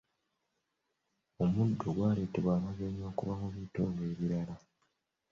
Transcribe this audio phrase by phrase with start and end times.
[1.43, 4.55] Omuddo gwaleetebwa bagenyi okuva mu bitundu ebirala.